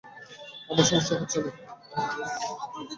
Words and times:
আমার 0.69 0.85
সমস্যা 0.89 1.15
হচ্ছে 1.19 1.37
না। 1.43 1.51